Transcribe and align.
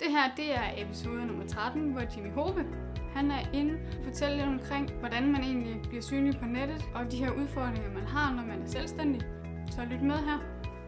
Det 0.00 0.10
her, 0.10 0.34
det 0.36 0.54
er 0.54 0.86
episode 0.86 1.26
nummer 1.26 1.46
13, 1.46 1.92
hvor 1.92 2.02
Jimmy 2.16 2.32
Hobe, 2.32 2.64
han 3.14 3.30
er 3.30 3.52
inde 3.52 3.74
og 3.98 4.04
fortæller 4.04 4.36
lidt 4.36 4.48
omkring, 4.48 4.92
hvordan 4.92 5.32
man 5.32 5.42
egentlig 5.42 5.82
bliver 5.88 6.02
synlig 6.02 6.40
på 6.40 6.46
nettet, 6.46 6.84
og 6.94 7.12
de 7.12 7.16
her 7.16 7.30
udfordringer, 7.30 7.90
man 7.90 8.06
har, 8.06 8.34
når 8.34 8.42
man 8.42 8.62
er 8.62 8.66
selvstændig. 8.66 9.22
Så 9.70 9.84
lyt 9.84 10.02
med 10.02 10.16
her, 10.16 10.38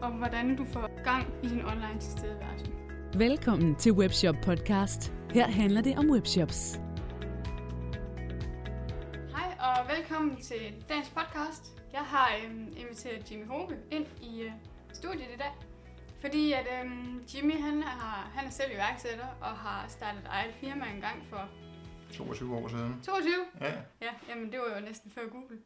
og 0.01 0.11
hvordan 0.11 0.55
du 0.55 0.65
får 0.65 1.03
gang 1.03 1.33
i 1.43 1.47
din 1.47 1.65
online 1.65 1.99
tilstedeværelse. 1.99 2.71
Velkommen 3.17 3.75
til 3.75 3.91
Webshop 3.91 4.35
Podcast. 4.43 5.13
Her 5.33 5.47
handler 5.47 5.81
det 5.81 5.97
om 5.97 6.09
webshops. 6.09 6.79
Hej 9.35 9.57
og 9.59 9.95
velkommen 9.97 10.41
til 10.41 10.83
dagens 10.89 11.09
podcast. 11.09 11.81
Jeg 11.93 12.01
har 12.01 12.29
øhm, 12.45 12.67
inviteret 12.77 13.31
Jimmy 13.31 13.47
Hobe 13.47 13.75
ind 13.91 14.05
i 14.21 14.41
øh, 14.41 14.51
studiet 14.93 15.29
i 15.35 15.37
dag, 15.37 15.51
fordi 16.23 16.53
at 16.53 16.67
øhm, 16.79 17.23
Jimmy 17.35 17.61
han 17.61 17.83
er, 17.83 18.29
han 18.35 18.45
er 18.45 18.49
selv 18.49 18.71
iværksætter 18.71 19.27
og 19.41 19.49
har 19.65 19.87
startet 19.87 20.21
et 20.21 20.27
eget 20.29 20.53
firma 20.53 20.85
en 20.95 21.01
gang 21.01 21.25
for 21.29 21.49
22 22.13 22.55
år 22.57 22.67
siden. 22.67 23.01
22. 23.03 23.33
Ja, 23.61 23.73
Ja, 24.01 24.11
jamen 24.29 24.51
det 24.51 24.59
var 24.59 24.75
jo 24.79 24.85
næsten 24.85 25.11
før 25.11 25.27
Google. 25.29 25.57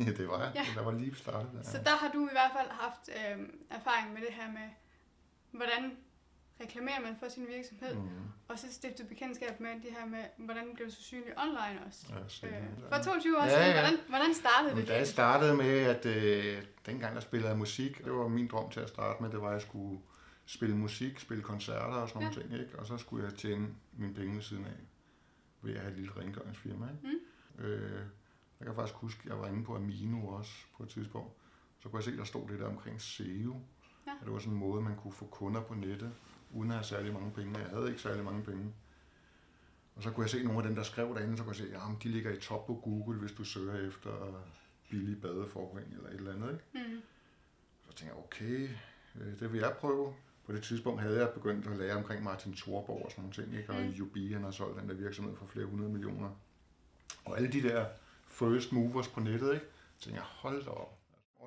ja 0.00 0.04
det 0.04 0.28
var 0.28 0.42
jeg. 0.44 0.52
Ja. 0.54 0.60
Ja. 0.60 0.66
Der 0.80 0.84
var 0.84 0.92
lige 0.92 1.14
startet. 1.16 1.50
Der. 1.54 1.62
Så 1.70 1.78
der 1.84 1.90
har 1.96 2.10
du 2.14 2.26
i 2.28 2.32
hvert 2.32 2.50
fald 2.58 2.70
haft 2.70 3.10
øhm, 3.18 3.54
erfaring 3.70 4.12
med 4.12 4.20
det 4.20 4.32
her 4.34 4.50
med, 4.52 4.68
hvordan 5.50 5.96
reklamerer 6.60 7.00
man 7.00 7.16
for 7.20 7.28
sin 7.28 7.46
virksomhed, 7.56 7.94
mm. 7.94 8.08
Og 8.48 8.58
så 8.58 8.66
stiftet 8.72 9.08
bekendtskab 9.08 9.60
med 9.60 9.70
det 9.70 9.90
her 9.98 10.06
med, 10.06 10.24
hvordan 10.38 10.64
bliver 10.74 10.88
du 10.88 10.94
så 10.94 11.02
synlig 11.02 11.32
online 11.38 11.80
også. 11.86 12.06
Ja. 12.42 12.48
Øh, 12.48 12.64
for 12.92 13.02
22 13.02 13.38
år 13.38 13.42
Ja, 13.42 13.48
siden, 13.48 13.66
ja. 13.66 13.72
hvordan, 13.80 13.98
hvordan 14.08 14.34
startede 14.34 14.74
Men 14.74 14.80
det? 14.80 14.88
da 14.88 14.96
jeg 14.96 15.06
startede 15.06 15.56
med, 15.56 15.78
at 15.80 16.06
øh, 16.06 16.62
dengang 16.86 17.14
der 17.14 17.20
spillede 17.20 17.56
musik, 17.56 18.04
det 18.04 18.12
var 18.12 18.28
min 18.28 18.46
drøm 18.48 18.70
til 18.70 18.80
at 18.80 18.88
starte 18.88 19.22
med, 19.22 19.30
det 19.30 19.40
var, 19.40 19.46
at 19.48 19.52
jeg 19.52 19.62
skulle 19.62 20.00
spille 20.46 20.76
musik, 20.76 21.18
spille 21.20 21.42
koncerter 21.42 21.94
og 21.96 22.08
sådan 22.08 22.22
nogle 22.22 22.36
Ja. 22.36 22.42
ting, 22.48 22.60
ikke? 22.62 22.78
Og 22.78 22.86
så 22.86 22.96
skulle 22.96 23.24
jeg 23.26 23.34
tjene 23.34 23.68
mine 23.92 24.14
penge 24.14 24.34
ved 24.34 24.42
siden 24.42 24.64
af, 24.64 24.72
ved 25.62 25.74
at 25.74 25.80
have 25.80 25.92
et 25.92 25.98
lille 25.98 26.12
rengøringsfirma, 26.16 26.86
ikke? 26.86 27.18
Mm. 27.58 27.64
Øh, 27.64 28.00
jeg 28.60 28.66
kan 28.66 28.74
faktisk 28.74 28.94
huske, 28.96 29.20
at 29.24 29.28
jeg 29.28 29.38
var 29.38 29.46
inde 29.46 29.64
på 29.64 29.76
Amino 29.76 30.26
også 30.26 30.52
på 30.76 30.82
et 30.82 30.88
tidspunkt. 30.88 31.32
Så 31.82 31.88
kunne 31.88 31.98
jeg 31.98 32.04
se, 32.04 32.16
der 32.16 32.24
stod 32.24 32.48
det 32.48 32.58
der 32.60 32.66
omkring 32.68 33.00
SEO. 33.00 33.60
Ja. 34.06 34.10
At 34.20 34.24
det 34.24 34.32
var 34.32 34.38
sådan 34.38 34.52
en 34.52 34.58
måde, 34.58 34.82
man 34.82 34.96
kunne 34.96 35.12
få 35.12 35.26
kunder 35.26 35.60
på 35.62 35.74
nettet, 35.74 36.12
uden 36.50 36.70
at 36.70 36.76
have 36.76 36.84
særlig 36.84 37.12
mange 37.12 37.30
penge. 37.30 37.58
Jeg 37.58 37.68
havde 37.68 37.88
ikke 37.88 38.00
særlig 38.00 38.24
mange 38.24 38.42
penge. 38.42 38.72
Og 39.96 40.02
så 40.02 40.10
kunne 40.10 40.24
jeg 40.24 40.30
se 40.30 40.42
nogle 40.44 40.58
af 40.58 40.66
dem, 40.66 40.74
der 40.74 40.82
skrev 40.82 41.14
derinde, 41.14 41.36
så 41.36 41.42
kunne 41.42 41.56
jeg 41.58 41.68
se, 41.68 41.74
at 41.74 42.02
de 42.02 42.08
ligger 42.08 42.32
i 42.32 42.40
top 42.40 42.66
på 42.66 42.74
Google, 42.74 43.18
hvis 43.18 43.32
du 43.32 43.44
søger 43.44 43.88
efter 43.88 44.44
billig 44.90 45.20
badeforhæng 45.20 45.92
eller 45.96 46.08
et 46.08 46.14
eller 46.14 46.34
andet. 46.34 46.50
Ikke? 46.50 46.88
Mm. 46.88 47.00
Så 47.86 47.96
tænkte 47.96 48.16
jeg, 48.16 48.24
okay, 48.24 48.68
øh, 49.20 49.40
det 49.40 49.52
vil 49.52 49.60
jeg 49.60 49.76
prøve. 49.80 50.14
På 50.46 50.52
det 50.52 50.62
tidspunkt 50.62 51.00
havde 51.00 51.18
jeg 51.18 51.30
begyndt 51.30 51.66
at 51.66 51.76
lære 51.76 51.96
omkring 51.96 52.24
Martin 52.24 52.54
Thorborg 52.54 53.04
og 53.04 53.10
sådan 53.10 53.22
nogle 53.22 53.34
ting, 53.34 53.58
ikke? 53.58 53.72
og 53.72 53.76
Mm. 54.14 54.32
Han 54.32 54.42
har 54.42 54.50
solgt 54.50 54.80
den 54.80 54.88
der 54.88 54.94
virksomhed 54.94 55.36
for 55.36 55.46
flere 55.46 55.66
hundrede 55.66 55.90
millioner. 55.90 56.30
Og 57.24 57.36
alle 57.36 57.52
de 57.52 57.62
der 57.62 57.86
first 58.26 58.72
movers 58.72 59.08
på 59.08 59.20
nettet, 59.20 59.54
ikke? 59.54 59.66
Så 59.98 60.04
tænkte 60.04 60.20
jeg, 60.20 60.28
hold 60.28 60.64
da 60.64 60.70
op. 60.70 60.99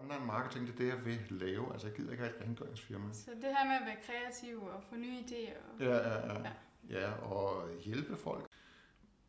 Online 0.04 0.26
marketing, 0.26 0.68
det 0.68 0.74
er 0.74 0.78
det, 0.78 0.88
jeg 0.88 1.06
vil 1.06 1.26
lave. 1.30 1.72
Altså, 1.74 1.88
jeg 1.88 1.96
gider 1.96 2.12
ikke 2.12 2.24
have 2.24 2.36
et 2.36 2.42
rengøringsfirma. 2.42 3.14
Så 3.14 3.32
det 3.32 3.44
her 3.58 3.66
med 3.66 3.76
at 3.76 3.86
være 3.86 3.98
kreativ 4.06 4.64
og 4.64 4.84
få 4.84 4.96
nye 4.96 5.20
idéer. 5.20 5.58
Og... 5.74 5.80
Ja, 5.80 5.96
ja, 5.96 6.34
ja. 6.44 6.52
Ja. 6.90 7.12
og 7.14 7.70
hjælpe 7.80 8.18
folk. 8.18 8.50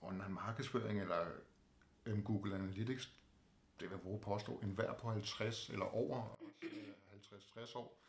Online 0.01 0.29
markedsføring 0.35 1.01
eller 1.01 1.27
øhm, 2.07 2.23
Google 2.25 2.55
Analytics, 2.55 3.07
det 3.81 3.89
vil 3.89 3.91
jeg 3.91 4.01
bruge 4.01 4.21
påstå, 4.21 4.53
en 4.63 4.71
hver 4.71 4.93
på 4.95 5.11
50 5.11 5.71
eller 5.71 5.85
over 5.95 6.39
altså 7.13 7.35
50-60 7.75 7.79
år. 7.79 8.01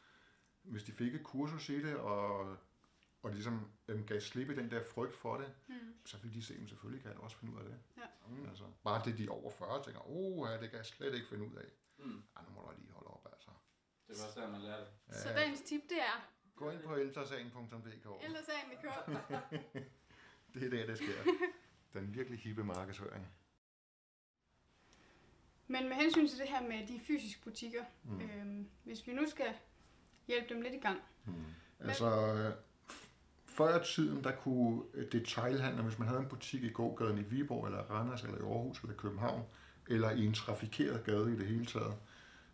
Hvis 0.64 0.84
de 0.84 0.92
fik 0.92 1.16
et 1.16 1.24
kursus 1.24 1.70
i 1.70 1.82
det, 1.84 1.96
og, 1.96 2.58
og 3.24 3.32
ligesom 3.32 3.68
øhm, 3.88 4.06
gav 4.06 4.20
slip 4.20 4.50
i 4.50 4.56
den 4.56 4.72
der 4.72 4.84
frygt 4.94 5.16
for 5.16 5.38
det, 5.38 5.54
Mm. 5.68 5.76
så 6.06 6.18
ville 6.18 6.36
de 6.36 6.44
se, 6.46 6.54
at 6.64 6.70
selvfølgelig 6.70 7.02
kan 7.04 7.12
jeg 7.12 7.20
også 7.20 7.38
finde 7.38 7.54
ud 7.54 7.60
af 7.60 7.66
det. 7.66 7.78
Ja. 7.98 8.02
Mm, 8.30 8.50
altså, 8.50 8.64
bare 8.84 9.02
det, 9.06 9.18
de 9.18 9.26
er 9.26 9.30
over 9.30 9.52
40 9.52 9.84
tænker, 9.84 10.10
åh, 10.10 10.48
ja, 10.50 10.54
det 10.62 10.70
kan 10.70 10.78
jeg 10.78 10.86
slet 10.86 11.14
ikke 11.16 11.28
finde 11.28 11.46
ud 11.46 11.56
af. 11.56 11.66
Mm. 11.98 12.24
Ej, 12.38 12.44
nu 12.48 12.50
må 12.56 12.62
du 12.62 12.74
lige 12.78 12.92
holde 12.92 13.08
op, 13.10 13.28
altså. 13.32 13.50
Det 14.08 14.16
var 14.22 14.32
sådan, 14.34 14.52
man 14.52 14.62
lærte 14.62 14.82
det. 14.86 14.92
Ja, 15.10 15.14
Så 15.22 15.30
dagens 15.30 15.62
tip, 15.62 15.82
det 15.90 15.98
er 16.02 16.30
Gå 16.56 16.70
ind 16.70 16.82
på 16.84 16.98
ældresagen.dk. 16.98 18.08
ældresagen.dk. 18.26 18.86
Det 20.54 20.64
er 20.64 20.70
der, 20.70 20.86
det 20.86 20.98
sker. 20.98 21.24
Den 21.94 22.14
virkelig 22.16 22.40
hippe 22.40 22.64
markedsføring. 22.64 23.28
Men 25.68 25.88
med 25.90 25.96
hensyn 25.96 26.28
til 26.28 26.40
det 26.40 26.48
her 26.50 26.62
med 26.68 26.88
de 26.88 27.00
fysiske 27.00 27.42
butikker, 27.42 27.84
Mm. 28.04 28.22
øhm, 28.22 28.70
hvis 28.84 29.08
vi 29.08 29.14
nu 29.14 29.30
skal 29.30 29.54
hjælpe 30.28 30.54
dem 30.54 30.62
lidt 30.62 30.74
i 30.74 30.78
gang. 30.80 31.00
Mm. 31.26 31.34
Altså, 31.80 32.06
øh, 32.34 32.54
f- 32.90 33.08
før 33.46 33.82
i 33.82 33.86
tiden, 33.86 34.24
der 34.24 34.36
kunne 34.36 34.84
detailhandler, 35.12 35.84
hvis 35.84 36.00
man 36.00 36.08
havde 36.08 36.20
en 36.22 36.30
butik 36.30 36.64
i 36.64 36.70
gågaden 36.70 37.18
i 37.18 37.22
Viborg, 37.22 37.66
eller 37.66 37.80
Randers, 37.84 38.24
eller 38.24 38.38
i 38.38 38.42
Aarhus, 38.42 38.82
eller 38.82 38.96
København, 38.96 39.44
eller 39.88 40.12
i 40.12 40.26
en 40.26 40.34
trafikeret 40.34 41.04
gade 41.04 41.34
i 41.34 41.38
det 41.38 41.48
hele 41.48 41.66
taget, 41.66 41.96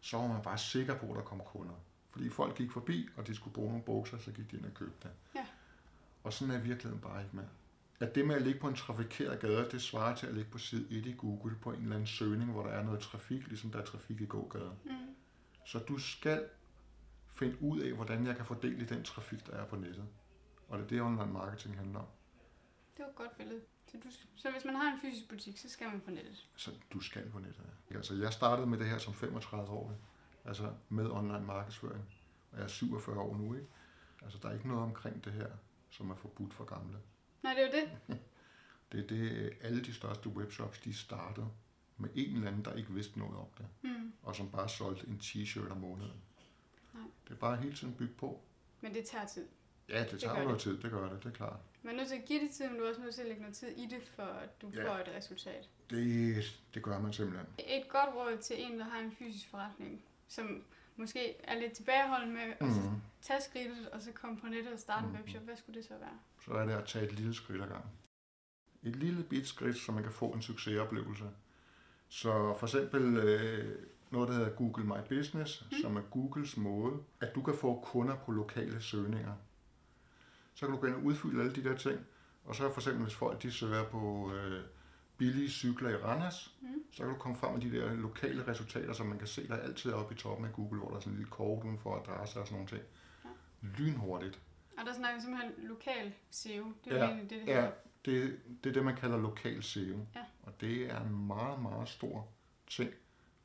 så 0.01 0.17
var 0.17 0.27
man 0.27 0.41
bare 0.41 0.57
sikker 0.57 0.97
på, 0.97 1.09
at 1.09 1.15
der 1.15 1.21
kom 1.21 1.41
kunder. 1.45 1.73
Fordi 2.09 2.29
folk 2.29 2.55
gik 2.55 2.71
forbi, 2.71 3.09
og 3.17 3.27
de 3.27 3.35
skulle 3.35 3.53
bruge 3.53 3.69
nogle 3.69 3.83
bukser, 3.83 4.17
så 4.17 4.31
gik 4.31 4.51
de 4.51 4.57
ind 4.57 4.65
og 4.65 4.73
købte 4.73 5.07
det. 5.07 5.11
Ja. 5.35 5.45
Og 6.23 6.33
sådan 6.33 6.53
er 6.53 6.59
virkeligheden 6.59 7.01
bare 7.01 7.23
ikke 7.23 7.35
med. 7.35 7.43
At 7.99 8.15
det 8.15 8.27
med 8.27 8.35
at 8.35 8.41
ligge 8.41 8.59
på 8.59 8.67
en 8.67 8.75
trafikeret 8.75 9.39
gade, 9.39 9.69
det 9.71 9.81
svarer 9.81 10.15
til 10.15 10.27
at 10.27 10.33
ligge 10.33 10.51
på 10.51 10.57
side 10.57 10.87
1 10.99 11.05
i 11.05 11.13
Google 11.17 11.55
på 11.55 11.71
en 11.71 11.81
eller 11.81 11.95
anden 11.95 12.07
søgning, 12.07 12.51
hvor 12.51 12.63
der 12.63 12.69
er 12.69 12.83
noget 12.83 12.99
trafik, 12.99 13.47
ligesom 13.47 13.71
der 13.71 13.79
er 13.79 13.85
trafik 13.85 14.21
i 14.21 14.25
gågaden. 14.25 14.77
Mm. 14.85 14.91
Så 15.65 15.79
du 15.79 15.97
skal 15.97 16.45
finde 17.35 17.61
ud 17.61 17.79
af, 17.79 17.93
hvordan 17.93 18.27
jeg 18.27 18.35
kan 18.35 18.45
fordele 18.45 18.85
den 18.85 19.03
trafik, 19.03 19.45
der 19.47 19.53
er 19.53 19.65
på 19.65 19.75
nettet. 19.75 20.05
Og 20.67 20.77
det 20.77 20.85
er 20.85 20.89
det, 20.89 21.01
online 21.01 21.33
marketing 21.33 21.77
handler 21.77 21.99
om. 21.99 22.05
Det 22.97 23.03
var 23.03 23.09
et 23.09 23.15
godt 23.15 23.37
billede. 23.37 23.61
Så, 23.91 23.97
du, 24.03 24.09
så 24.35 24.51
hvis 24.51 24.65
man 24.65 24.75
har 24.75 24.93
en 24.93 24.99
fysisk 24.99 25.29
butik, 25.29 25.57
så 25.57 25.69
skal 25.69 25.87
man 25.89 26.01
på 26.01 26.11
nettet. 26.11 26.47
Så 26.55 26.71
du 26.93 26.99
skal 27.01 27.29
på 27.29 27.39
nettet. 27.39 27.65
ja. 27.91 27.95
Altså, 27.95 28.15
jeg 28.15 28.33
startede 28.33 28.67
med 28.67 28.77
det 28.79 28.89
her 28.89 28.97
som 28.97 29.13
35 29.13 29.69
år, 29.71 29.93
altså 30.45 30.73
med 30.89 31.09
online 31.09 31.45
markedsføring. 31.45 32.03
Og 32.51 32.57
jeg 32.57 32.63
er 32.63 32.67
47 32.67 33.19
år 33.19 33.37
nu, 33.37 33.53
ikke? 33.53 33.67
Altså, 34.21 34.39
der 34.41 34.49
er 34.49 34.53
ikke 34.53 34.67
noget 34.67 34.83
omkring 34.83 35.23
det 35.25 35.33
her, 35.33 35.47
som 35.89 36.09
er 36.09 36.15
forbudt 36.15 36.53
for 36.53 36.63
gamle. 36.63 36.97
Nej, 37.43 37.53
det 37.53 37.63
er 37.63 37.67
jo 37.81 37.85
det. 38.07 38.17
Det 38.91 38.99
er 39.03 39.07
det, 39.07 39.53
alle 39.61 39.83
de 39.83 39.93
største 39.93 40.29
webshops, 40.29 40.79
de 40.79 40.93
startede 40.93 41.47
med 41.97 42.09
en 42.15 42.35
eller 42.35 42.47
anden, 42.47 42.65
der 42.65 42.73
ikke 42.73 42.93
vidste 42.93 43.19
noget 43.19 43.37
om 43.37 43.45
det, 43.57 43.65
Mm. 43.81 44.13
og 44.23 44.35
som 44.35 44.51
bare 44.51 44.69
solgte 44.69 45.07
en 45.07 45.19
t-shirt 45.23 45.71
om 45.71 45.77
måneden. 45.77 46.21
Nej. 46.93 47.03
Det 47.27 47.31
er 47.33 47.37
bare 47.37 47.57
hele 47.57 47.75
tiden 47.75 47.93
bygget 47.93 48.17
på. 48.17 48.41
Men 48.81 48.93
det 48.93 49.05
tager 49.05 49.25
tid. 49.25 49.47
Ja, 49.89 50.03
det 50.11 50.19
tager 50.19 50.37
jo 50.37 50.43
noget 50.43 50.53
det. 50.53 50.61
tid, 50.61 50.77
det 50.81 50.91
gør 50.91 51.09
det, 51.09 51.23
det 51.23 51.29
er 51.29 51.33
klart. 51.35 51.59
Man 51.83 51.93
er 51.93 51.97
nødt 51.97 52.09
til 52.09 52.15
at 52.15 52.25
give 52.25 52.39
det 52.43 52.51
tid, 52.51 52.69
men 52.69 52.77
du 52.77 52.83
er 52.83 52.89
også 52.89 53.01
nødt 53.01 53.15
til 53.15 53.21
at 53.21 53.27
lægge 53.27 53.41
noget 53.41 53.55
tid 53.55 53.67
i 53.67 53.85
det, 53.85 54.03
for 54.15 54.23
at 54.23 54.61
du 54.61 54.69
Ja. 54.75 54.89
får 54.89 54.95
et 54.97 55.07
resultat. 55.17 55.69
Det, 55.89 56.61
det 56.73 56.83
gør 56.83 56.99
man 56.99 57.13
simpelthen. 57.13 57.47
Et 57.59 57.89
godt 57.89 58.09
råd 58.15 58.37
til 58.37 58.55
en, 58.63 58.79
der 58.79 58.85
har 58.85 58.99
en 58.99 59.11
fysisk 59.11 59.49
forretning, 59.49 60.03
som 60.27 60.63
måske 60.95 61.35
er 61.43 61.59
lidt 61.59 61.73
tilbageholden 61.73 62.33
med 62.33 62.41
at 62.41 62.61
Mm. 62.67 63.01
tage 63.21 63.41
skridtet, 63.41 63.89
og 63.89 64.01
så 64.01 64.11
komme 64.11 64.37
på 64.37 64.47
nettet 64.47 64.73
og 64.73 64.79
starte 64.79 65.05
en 65.05 65.11
Mhm. 65.11 65.21
webshop. 65.21 65.41
Hvad 65.43 65.55
skulle 65.57 65.79
det 65.79 65.87
så 65.87 65.93
være? 65.99 66.19
Så 66.45 66.51
er 66.51 66.65
det 66.65 66.73
at 66.73 66.85
tage 66.85 67.05
et 67.05 67.11
lille 67.13 67.33
skridt 67.33 67.61
ad 67.61 67.67
gangen. 67.67 67.89
Et 68.83 68.95
lille 68.95 69.23
bit 69.23 69.47
skridt, 69.47 69.77
så 69.77 69.91
man 69.91 70.03
kan 70.03 70.11
få 70.11 70.31
en 70.31 70.41
succesoplevelse. 70.41 71.23
Så 72.09 72.55
for 72.57 72.67
eksempel 72.67 73.17
øh, 73.17 73.75
noget, 74.11 74.29
der 74.29 74.35
hedder 74.35 74.49
Google 74.55 74.85
My 74.85 74.97
Business, 75.09 75.65
mm. 75.71 75.77
som 75.81 75.97
er 75.97 76.01
Googles 76.01 76.57
måde, 76.57 76.93
at 77.21 77.35
du 77.35 77.41
kan 77.41 77.53
få 77.53 77.79
kunder 77.83 78.15
på 78.15 78.31
lokale 78.31 78.81
søgninger. 78.81 79.33
Så 80.53 80.65
kan 80.65 80.75
du 80.75 80.81
gå 80.81 80.87
ind 80.87 80.95
og 80.95 81.03
udfylde 81.03 81.41
alle 81.41 81.55
de 81.55 81.63
der 81.63 81.77
ting, 81.77 81.99
og 82.45 82.55
så 82.55 82.73
for 82.73 82.81
eksempel, 82.81 83.03
hvis 83.03 83.15
folk 83.15 83.41
de 83.43 83.51
søger 83.51 83.83
på 83.89 84.31
øh, 84.33 84.63
billige 85.17 85.49
cykler 85.49 85.89
i 85.89 85.95
Randers, 85.95 86.55
Mm. 86.61 86.67
så 86.91 87.03
kan 87.03 87.13
du 87.13 87.19
komme 87.19 87.37
frem 87.37 87.53
med 87.53 87.61
de 87.61 87.71
der 87.77 87.93
lokale 87.93 88.47
resultater, 88.47 88.93
som 88.93 89.05
man 89.05 89.17
kan 89.17 89.27
se, 89.27 89.47
der 89.47 89.55
altid 89.57 89.89
er 89.91 89.95
oppe 89.95 90.15
i 90.15 90.17
toppen 90.17 90.45
af 90.45 90.53
Google, 90.53 90.79
hvor 90.79 90.89
der 90.89 90.95
er 90.95 90.99
sådan 90.99 91.13
en 91.13 91.17
lille 91.17 91.31
kort 91.31 91.63
udenfor 91.65 91.95
adresse 91.99 92.39
og 92.39 92.47
sådan 92.47 92.55
nogle 92.55 92.69
ting. 92.69 92.83
Lynhurtigt. 93.77 94.39
Og 94.77 94.85
der 94.85 94.93
snakker 94.93 95.15
vi 95.15 95.21
simpelthen 95.21 95.51
lokal 95.67 96.13
SEO. 96.31 96.73
Det 96.85 96.93
er 96.93 96.97
Ja, 96.97 97.05
egentlig 97.05 97.29
det, 97.29 97.39
det 97.41 97.47
Ja, 97.47 97.69
det, 98.05 98.39
det 98.63 98.69
er 98.69 98.73
det, 98.73 98.85
man 98.85 98.95
kalder 98.95 99.17
lokal 99.17 99.63
SEO. 99.63 100.05
Ja. 100.15 100.23
Og 100.43 100.61
det 100.61 100.91
er 100.91 101.01
en 101.01 101.27
meget, 101.27 101.61
meget 101.61 101.89
stor 101.89 102.27
ting, 102.67 102.93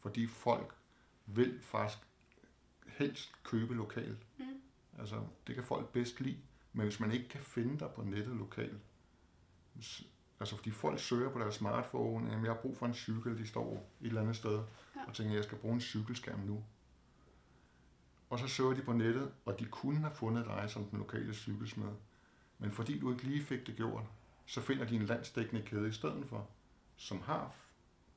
fordi 0.00 0.26
folk 0.26 0.74
vil 1.26 1.60
faktisk 1.62 1.98
helst 2.86 3.32
købe 3.44 3.74
lokalt. 3.74 4.18
Mm. 4.38 4.44
Altså, 4.98 5.20
det 5.46 5.54
kan 5.54 5.64
folk 5.64 5.88
bedst 5.88 6.20
lide. 6.20 6.38
Men 6.76 6.82
hvis 6.86 7.00
man 7.00 7.12
ikke 7.12 7.28
kan 7.28 7.40
finde 7.40 7.78
dig 7.78 7.90
på 7.96 8.02
nettet 8.02 8.36
lokalt, 8.36 8.80
altså 10.40 10.56
fordi 10.56 10.70
folk 10.70 10.98
søger 11.00 11.30
på 11.30 11.38
deres 11.38 11.54
smartphone, 11.54 12.30
jamen 12.30 12.44
jeg 12.44 12.52
har 12.54 12.60
brug 12.60 12.76
for 12.76 12.86
en 12.86 12.94
cykel, 12.94 13.38
de 13.38 13.46
står 13.46 13.90
et 14.00 14.06
eller 14.06 14.20
andet 14.20 14.36
sted, 14.36 14.62
Ja. 14.96 15.00
og 15.08 15.14
tænker, 15.14 15.34
jeg 15.34 15.44
skal 15.44 15.58
bruge 15.58 15.74
en 15.74 15.80
cykelskærm 15.80 16.38
nu. 16.40 16.64
Og 18.30 18.38
så 18.38 18.48
søger 18.48 18.74
de 18.74 18.82
på 18.82 18.92
nettet, 18.92 19.32
og 19.44 19.58
de 19.60 19.64
kunne 19.64 19.98
have 19.98 20.14
fundet 20.14 20.44
dig 20.46 20.70
som 20.70 20.84
den 20.84 20.98
lokale 20.98 21.34
cykelsmed. 21.34 21.92
Men 22.58 22.70
fordi 22.72 22.98
du 22.98 23.12
ikke 23.12 23.24
lige 23.24 23.42
fik 23.44 23.66
det 23.66 23.76
gjort, 23.76 24.04
så 24.46 24.60
finder 24.60 24.84
de 24.86 24.96
en 24.96 25.02
landsdækkende 25.06 25.62
kæde 25.62 25.88
i 25.88 25.92
stedet 25.92 26.26
for, 26.28 26.48
som 26.96 27.20
har 27.20 27.54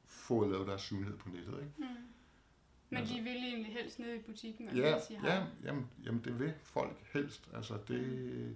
fået 0.06 0.52
lavet 0.52 0.68
deres 0.68 0.82
synlighed 0.82 1.18
på 1.18 1.30
nettet. 1.30 1.54
Ikke? 1.60 1.74
Mm. 1.78 1.86
Men 2.90 2.98
Altså- 3.00 3.16
de 3.16 3.22
vil 3.22 3.36
egentlig 3.36 3.74
helst 3.74 4.00
ned 4.00 4.14
i 4.16 4.20
butikken 4.20 4.70
og 4.70 4.76
Ja, 4.76 5.00
sige 5.08 5.20
hej. 5.20 5.30
ja 5.36 5.46
jamen, 5.64 5.88
jamen, 6.04 6.24
det 6.24 6.40
vil 6.40 6.54
folk 6.64 6.98
helst. 7.14 7.50
Altså 7.54 7.78
det, 7.88 8.56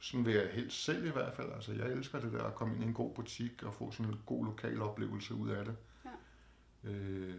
Sådan 0.00 0.26
vil 0.26 0.34
jeg 0.34 0.48
helst 0.52 0.84
selv 0.84 1.06
i 1.06 1.10
hvert 1.10 1.34
fald. 1.34 1.52
Altså, 1.52 1.72
jeg 1.72 1.86
elsker 1.92 2.20
det 2.20 2.32
der 2.32 2.44
at 2.44 2.54
komme 2.54 2.74
ind 2.74 2.84
i 2.84 2.86
en 2.86 2.94
god 2.94 3.14
butik 3.14 3.62
og 3.62 3.74
få 3.74 3.90
sådan 3.90 4.12
en 4.12 4.20
god 4.26 4.44
lokal 4.44 4.80
oplevelse 4.82 5.34
ud 5.34 5.48
af 5.50 5.64
det. 5.64 5.76
Ja. 6.04 6.90
Øh, 6.90 7.34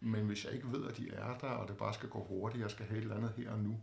men 0.00 0.26
hvis 0.26 0.44
jeg 0.44 0.52
ikke 0.54 0.72
ved, 0.72 0.86
at 0.88 0.96
de 0.96 1.10
er 1.10 1.38
der, 1.38 1.48
og 1.48 1.68
det 1.68 1.76
bare 1.76 1.94
skal 1.94 2.08
gå 2.08 2.24
hurtigt, 2.24 2.62
jeg 2.62 2.70
skal 2.70 2.86
have 2.86 2.98
et 2.98 3.02
eller 3.02 3.16
andet 3.16 3.32
her 3.36 3.50
og 3.50 3.58
nu. 3.58 3.80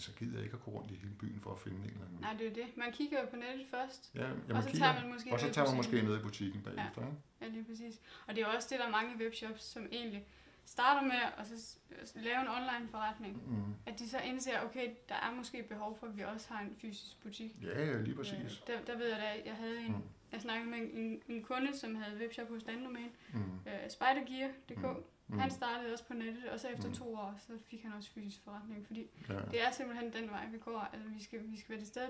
Men 0.00 0.04
så 0.04 0.12
gider 0.18 0.34
jeg 0.36 0.44
ikke 0.44 0.54
at 0.56 0.62
gå 0.64 0.70
rundt 0.70 0.90
i 0.90 0.94
hele 0.94 1.14
byen 1.14 1.40
for 1.40 1.50
at 1.52 1.58
finde 1.58 1.76
en 1.78 1.84
eller 1.84 2.04
anden. 2.06 2.18
Nej, 2.20 2.32
det 2.38 2.46
er 2.46 2.54
det. 2.54 2.76
Man 2.76 2.92
kigger 2.92 3.20
jo 3.20 3.26
på 3.30 3.36
nettet 3.36 3.66
først, 3.70 4.10
Ja, 4.14 4.24
og 4.30 4.36
jamen, 4.48 4.62
så 4.62 4.68
kigger, 4.70 4.86
tager 4.86 5.00
man 5.00 5.12
måske 5.12 5.32
og 5.32 5.40
så 5.40 5.50
tager 5.52 5.66
man 5.68 5.76
måske 5.76 5.90
butikken. 5.90 6.10
ned 6.10 6.20
i 6.20 6.22
butikken 6.22 6.60
bagefter. 6.62 7.00
Ikke? 7.06 7.16
Ja, 7.40 7.46
lige 7.48 7.64
præcis. 7.64 8.00
Og 8.26 8.34
det 8.36 8.42
er 8.42 8.46
også 8.46 8.68
det, 8.70 8.78
der 8.78 8.86
er 8.86 8.90
mange 8.90 9.16
webshops, 9.24 9.62
som 9.64 9.86
egentlig 9.92 10.26
starter 10.64 11.02
med 11.06 11.20
at 11.38 11.46
så 11.46 12.18
lave 12.18 12.40
en 12.40 12.48
online 12.48 12.88
forretning. 12.90 13.34
Mm. 13.50 13.74
At 13.86 13.98
de 13.98 14.08
så 14.08 14.18
indser, 14.18 14.60
okay, 14.64 14.86
der 15.08 15.14
er 15.14 15.30
måske 15.34 15.62
behov 15.62 15.98
for, 15.98 16.06
at 16.06 16.16
vi 16.16 16.22
også 16.22 16.46
har 16.52 16.60
en 16.60 16.76
fysisk 16.82 17.22
butik. 17.22 17.56
Ja, 17.62 17.84
ja, 17.86 18.00
lige 18.00 18.14
præcis. 18.16 18.34
Øh, 18.34 18.66
der, 18.66 18.80
der 18.86 18.96
ved 18.98 19.08
jeg 19.08 19.18
da, 19.18 19.48
jeg 19.50 19.56
havde 19.56 19.80
en, 19.80 19.92
Mm. 19.92 20.02
jeg 20.32 20.40
snakkede 20.40 20.70
med 20.70 20.78
en, 20.92 21.22
en 21.28 21.42
kunde, 21.42 21.78
som 21.78 21.94
havde 21.94 22.18
webshop 22.20 22.48
hos 22.48 22.62
Landdomain, 22.66 23.10
Mm. 23.32 23.40
øh, 23.66 23.90
spidergear.dk. 23.90 24.78
Mm. 24.78 25.04
Mm. 25.32 25.38
Han 25.38 25.50
startede 25.50 25.92
også 25.92 26.04
på 26.04 26.14
nettet, 26.14 26.48
og 26.48 26.60
så 26.60 26.68
efter 26.68 26.88
Mm. 26.88 26.94
to 26.94 27.14
år, 27.14 27.34
så 27.46 27.52
fik 27.70 27.82
han 27.82 27.92
også 27.92 28.10
fysisk 28.10 28.42
forretning, 28.44 28.86
fordi 28.86 29.10
Ja. 29.28 29.34
det 29.50 29.62
er 29.62 29.70
simpelthen 29.70 30.12
den 30.12 30.30
vej, 30.30 30.48
vi 30.48 30.58
går. 30.58 30.78
Altså, 30.92 31.08
vi 31.08 31.22
skal, 31.24 31.40
vi 31.44 31.56
skal 31.60 31.70
være 31.70 31.80
det 31.80 31.88
sted, 31.88 32.08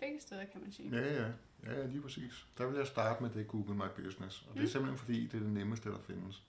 begge 0.00 0.20
steder, 0.20 0.44
kan 0.44 0.60
man 0.60 0.72
sige. 0.72 0.90
Ja, 0.96 1.22
ja. 1.22 1.28
Ja, 1.66 1.80
ja, 1.80 1.86
lige 1.86 2.02
præcis. 2.02 2.46
Der 2.58 2.66
vil 2.66 2.76
jeg 2.76 2.86
starte 2.86 3.22
med 3.22 3.30
det 3.30 3.48
Google 3.48 3.74
My 3.74 4.02
Business. 4.04 4.42
Og 4.42 4.48
det 4.54 4.58
er 4.60 4.62
Mm. 4.62 4.68
simpelthen 4.68 4.98
fordi, 4.98 5.26
det 5.26 5.34
er 5.34 5.38
det 5.44 5.52
nemmeste, 5.52 5.88
der 5.90 5.98
findes. 5.98 6.42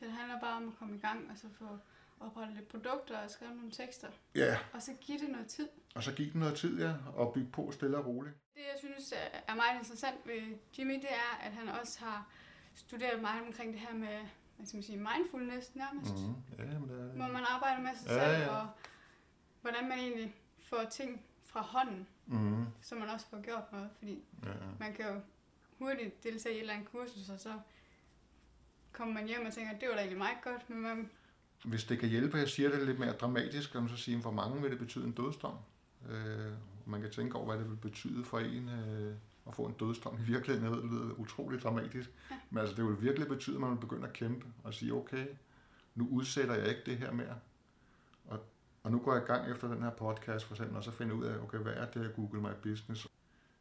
Det 0.00 0.12
handler 0.12 0.40
bare 0.40 0.56
om 0.56 0.68
at 0.68 0.74
komme 0.78 0.96
i 0.96 0.98
gang, 0.98 1.30
og 1.30 1.38
så 1.38 1.46
få 1.58 1.78
oprettet 2.20 2.56
lidt 2.56 2.68
produkter 2.68 3.18
og 3.18 3.30
skrive 3.30 3.54
nogle 3.54 3.70
tekster, 3.70 4.08
Ja, 4.34 4.58
og 4.72 4.82
så 4.82 4.92
give 5.00 5.18
det 5.18 5.28
noget 5.28 5.46
tid. 5.46 5.68
og 5.94 6.02
så 6.02 6.12
giv 6.12 6.32
den 6.32 6.40
noget 6.40 6.54
tid, 6.56 6.80
ja, 6.80 6.94
og 7.14 7.32
bygge 7.34 7.50
på 7.50 7.70
stille 7.72 7.96
og 7.98 8.06
roligt. 8.06 8.34
Det, 8.54 8.60
jeg 8.60 8.74
synes 8.78 9.12
er- 9.12 9.40
er 9.48 9.54
meget 9.54 9.78
interessant 9.78 10.16
ved 10.26 10.56
Jimmy, 10.78 10.94
det 10.94 11.10
er, 11.10 11.36
at 11.46 11.52
han 11.52 11.68
også 11.68 12.00
har 12.04 12.28
studeret 12.74 13.20
meget 13.20 13.46
omkring 13.46 13.72
det 13.72 13.80
her 13.80 13.94
med, 13.94 14.18
hvad 14.56 14.66
skal 14.66 14.76
man 14.76 14.82
sige, 14.82 14.98
mindfulness 14.98 15.74
nærmest. 15.74 16.14
Mm. 16.14 16.34
Ja, 16.58 16.78
men 16.78 16.88
det 16.88 17.00
er 17.00 17.04
Hvor 17.04 17.24
det. 17.24 17.32
man 17.32 17.44
arbejder 17.48 17.80
med 17.82 17.90
sig 18.00 18.06
Ja, 18.08 18.32
selv, 18.32 18.42
ja. 18.42 18.48
og 18.56 18.68
hvordan 19.60 19.88
man 19.88 19.98
egentlig 19.98 20.34
får 20.68 20.84
ting 20.90 21.22
fra 21.44 21.60
hånden, 21.60 22.06
Mm. 22.26 22.64
så 22.82 22.94
man 22.94 23.08
også 23.08 23.26
får 23.30 23.42
gjort 23.42 23.72
noget. 23.72 23.90
Fordi 23.98 24.24
Ja, 24.44 24.48
ja. 24.50 24.54
man 24.80 24.92
kan 24.94 25.04
jo 25.14 25.20
hurtigt 25.78 26.22
deltage 26.24 26.54
i 26.54 26.56
et 26.56 26.60
eller 26.60 26.74
andet 26.74 26.88
kursus, 26.90 27.28
og 27.30 27.40
så 27.40 27.52
kommer 28.92 29.14
man 29.14 29.26
hjem 29.26 29.46
og 29.46 29.52
tænker, 29.52 29.78
det 29.78 29.88
var 29.88 29.94
da 29.94 30.00
egentlig 30.00 30.18
meget 30.18 30.38
godt, 30.44 30.70
men 30.70 30.80
man, 30.82 31.10
Hvis 31.64 31.84
det 31.84 31.98
kan 31.98 32.08
hjælpe, 32.08 32.36
at 32.36 32.40
jeg 32.40 32.48
siger 32.48 32.68
det 32.70 32.86
lidt 32.86 32.98
mere 32.98 33.12
dramatisk, 33.12 33.72
kan 33.72 33.80
man 33.80 33.90
så 33.90 33.96
sige, 33.96 34.22
for 34.22 34.30
mange 34.30 34.62
vil 34.62 34.70
det 34.70 34.78
betyde 34.78 35.04
en 35.06 35.12
dødsdom. 35.12 35.54
Øh, 36.08 36.52
man 36.86 37.00
kan 37.00 37.10
tænke 37.10 37.36
over, 37.36 37.46
hvad 37.46 37.58
det 37.58 37.70
vil 37.70 37.76
betyde 37.76 38.24
for 38.24 38.38
en 38.38 38.68
øh, 38.68 39.14
at 39.46 39.54
få 39.54 39.66
en 39.66 39.72
dødsdom 39.72 40.14
i 40.18 40.22
virkeligheden. 40.22 40.64
Jeg 40.64 40.72
ved, 40.72 40.82
det 40.82 40.90
lyder 40.90 41.14
utroligt 41.14 41.62
dramatisk. 41.62 42.10
Ja. 42.30 42.36
Men 42.50 42.58
altså, 42.58 42.76
det 42.76 42.84
vil 42.84 43.02
virkelig 43.02 43.28
betyde, 43.28 43.56
at 43.56 43.60
man 43.60 43.70
vil 43.70 43.76
begynde 43.76 44.06
at 44.06 44.12
kæmpe 44.12 44.46
og 44.64 44.74
sige, 44.74 44.94
okay, 44.94 45.26
nu 45.94 46.08
udsætter 46.10 46.54
jeg 46.54 46.68
ikke 46.68 46.82
det 46.86 46.96
her 46.96 47.12
mere. 47.12 47.38
Og, 48.24 48.40
og 48.82 48.90
nu 48.90 48.98
går 48.98 49.14
jeg 49.14 49.22
i 49.22 49.26
gang 49.26 49.50
efter 49.50 49.68
den 49.68 49.82
her 49.82 49.90
podcast 49.90 50.44
for 50.44 50.54
eksempel, 50.54 50.76
og 50.76 50.84
så 50.84 50.90
finder 50.90 51.14
ud 51.14 51.24
af, 51.24 51.38
okay, 51.38 51.58
hvad 51.58 51.72
er 51.72 51.90
det 51.90 52.02
her 52.02 52.12
Google 52.12 52.40
My 52.40 52.54
Business? 52.62 53.08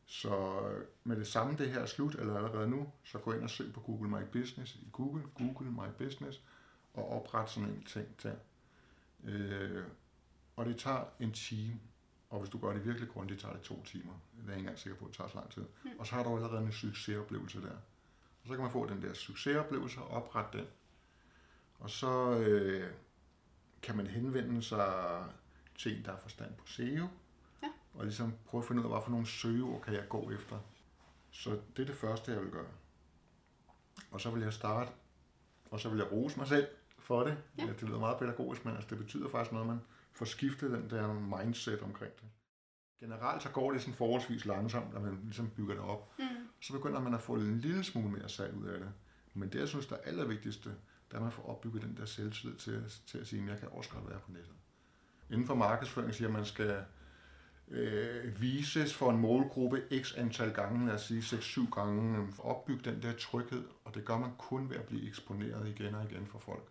Så 0.06 0.60
med 1.04 1.16
det 1.16 1.28
samme, 1.28 1.57
det 1.57 1.69
her 1.69 1.80
er 1.80 1.86
slut, 1.86 2.16
eller 2.16 2.36
allerede 2.36 2.69
nu, 2.69 2.92
så 3.04 3.18
gå 3.18 3.33
ind 3.33 3.44
og 3.44 3.50
søg 3.50 3.74
på 3.74 3.80
Google 3.80 4.10
My 4.10 4.24
Business 4.31 4.75
i 4.75 4.88
Google, 4.92 5.24
Google 5.38 5.71
My 5.71 6.06
Business, 6.06 6.42
og 6.94 7.12
oprette 7.12 7.54
sådan 7.54 7.69
en 7.69 7.83
ting 7.83 8.07
der. 8.24 8.36
Øh, 9.24 9.83
og 10.56 10.66
det 10.66 10.78
tager 10.78 11.04
en 11.19 11.31
time, 11.31 11.80
og 12.30 12.39
hvis 12.39 12.50
du 12.50 12.57
gør 12.57 12.74
det 12.74 12.86
virkelig 12.86 13.10
grundigt, 13.10 13.42
tager 13.42 13.54
det 13.54 13.62
to 13.62 13.83
timer. 13.83 14.13
Det 14.36 14.42
er 14.42 14.48
jeg 14.48 14.50
ikke 14.50 14.60
engang 14.60 14.80
sikker 14.80 15.00
på, 15.00 15.06
at 15.06 15.10
det 15.10 15.18
tager 15.18 15.30
så 15.30 15.36
lang 15.36 15.51
tid. 15.51 15.66
Mm. 15.83 15.89
Og 16.00 16.07
så 16.07 16.16
har 16.16 16.24
du 16.24 16.36
allerede 16.36 16.62
en 16.62 16.72
succesoplevelse 16.72 17.62
der. 17.62 17.75
Og 18.42 18.48
så 18.48 18.54
kan 18.54 18.62
man 18.62 18.72
få 18.72 18.89
den 18.89 19.01
der 19.01 19.13
succesoplevelse 19.13 20.00
og 20.00 20.07
oprette 20.07 20.57
den. 20.57 20.68
Og 21.80 21.89
så 21.89 22.38
øh, 22.38 22.92
kan 23.81 23.98
man 23.98 24.07
henvende 24.07 24.63
sig 24.63 25.24
til 25.77 25.98
en, 25.98 26.06
der 26.06 26.12
har 26.12 26.19
forstand 26.19 26.54
på 26.56 26.68
SEO. 26.68 27.07
Ja. 27.63 27.68
Og 27.94 28.06
ligesom 28.06 28.33
prøve 28.45 28.62
at 28.62 28.68
finde 28.68 28.81
ud 28.81 28.86
af, 28.86 28.92
hvad 28.92 29.01
for 29.04 29.12
nogle 29.12 29.25
søgeord 29.25 29.81
kan 29.81 29.94
jeg 29.94 30.10
gå 30.10 30.31
efter. 30.31 30.60
Så 31.31 31.50
det 31.50 31.81
er 31.81 31.86
det 31.86 31.95
første, 31.95 32.31
jeg 32.31 32.42
vil 32.42 32.51
gøre. 32.51 32.71
Og 34.12 34.21
så 34.21 34.31
vil 34.31 34.44
jeg 34.44 34.54
starte, 34.54 34.92
og 35.71 35.80
så 35.80 35.89
vil 35.89 35.98
jeg 35.98 36.12
rose 36.12 36.38
mig 36.38 36.48
selv 36.48 36.68
for 37.00 37.24
det. 37.24 37.38
Ja. 37.57 37.66
Ja. 37.66 37.74
Det 37.74 37.83
lyder 37.83 38.00
meget 38.00 38.19
pædagogisk, 38.19 38.66
men 38.66 38.75
altså, 38.75 38.89
det 38.89 38.98
betyder 38.98 39.30
faktisk 39.30 39.51
noget, 39.51 39.68
man 39.68 39.80
får 40.15 40.25
skiftet 40.25 40.71
den 40.71 40.89
der 40.89 41.13
mindset 41.13 41.81
omkring 41.81 42.13
det. 42.15 42.29
Generelt 43.00 43.44
så 43.44 43.50
går 43.50 43.71
det 43.71 43.81
sådan 43.81 43.94
forholdsvis 43.94 44.45
langsomt, 44.45 44.94
når 44.94 45.00
man 45.00 45.19
ligesom 45.23 45.50
bygger 45.50 45.73
det 45.73 45.83
op. 45.83 46.13
mm, 46.19 46.25
Så 46.62 46.73
begynder 46.73 47.00
man 47.01 47.13
at 47.13 47.21
få 47.21 47.33
en 47.35 47.59
lille 47.59 47.83
smule 47.83 48.09
mere 48.09 48.29
salg 48.29 48.53
ud 48.56 48.67
af 48.67 48.79
det. 48.79 48.89
Men 49.33 49.50
det, 49.50 49.59
jeg 49.59 49.67
synes, 49.67 49.85
der 49.88 49.95
er 49.95 50.01
allervigtigste, 50.01 50.69
det 50.69 51.12
er, 51.12 51.15
at 51.15 51.21
man 51.21 51.31
får 51.31 51.44
opbygget 51.50 51.81
den 51.81 51.97
der 51.97 52.06
selvtillid 52.06 52.56
til, 52.57 52.83
til 53.07 53.17
at 53.17 53.27
sige, 53.27 53.44
at 53.44 53.50
jeg 53.50 53.59
kan 53.59 53.69
også 53.71 53.89
godt 53.89 54.09
være 54.09 54.19
på 54.19 54.31
nettet. 54.31 54.53
Inden 55.29 55.47
for 55.47 55.56
markedsføring 55.56 56.13
siger, 56.13 56.27
at 56.27 56.33
man 56.33 56.45
skal 56.45 56.83
øh, 57.68 58.41
vises 58.41 58.94
for 58.94 59.11
en 59.11 59.18
målgruppe 59.19 59.83
x 60.01 60.13
antal 60.18 60.53
gange, 60.53 60.85
lad 60.88 60.94
os 60.95 61.01
sige 61.01 61.21
6-7 61.21 61.69
gange, 61.75 62.27
opbygge 62.39 62.91
den 62.91 63.01
der 63.01 63.13
tryghed, 63.13 63.63
og 63.85 63.95
det 63.95 64.06
gør 64.06 64.18
man 64.18 64.31
kun 64.38 64.69
ved 64.69 64.75
at 64.77 64.83
blive 64.85 65.07
eksponeret 65.07 65.68
igen 65.68 65.95
og 65.95 66.03
igen 66.11 66.27
for 66.27 66.39
folk. 66.39 66.69